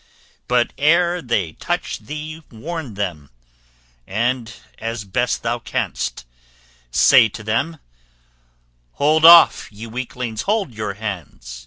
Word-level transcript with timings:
But 0.47 0.73
ere 0.79 1.21
they 1.21 1.51
touch 1.51 1.99
thee 1.99 2.41
warn 2.49 2.95
them, 2.95 3.29
and, 4.07 4.51
as 4.79 5.03
best 5.03 5.43
thou 5.43 5.59
canst, 5.59 6.25
say 6.89 7.29
to 7.29 7.43
them: 7.43 7.77
Hold 8.93 9.25
off! 9.25 9.71
ye 9.71 9.85
weaklings; 9.85 10.41
hold 10.49 10.73
your 10.73 10.95
hands! 10.95 11.59